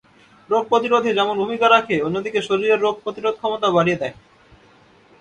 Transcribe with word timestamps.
রোগ 0.49 0.63
প্রতিরোধে 0.69 1.11
যেমন 1.13 1.35
ভূমিকা 1.41 1.67
রাখে, 1.69 1.95
অন্যদিকে 2.01 2.39
শরীরের 2.41 2.79
রোগ 2.79 2.95
প্রতিরোধক্ষমতাও 3.03 3.75
বাড়িয়ে 3.77 3.99
দেয়। 4.01 4.15